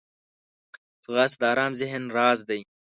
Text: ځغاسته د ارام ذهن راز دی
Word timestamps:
ځغاسته 1.03 1.37
د 1.41 1.43
ارام 1.51 1.71
ذهن 1.81 2.03
راز 2.17 2.39
دی 2.49 2.61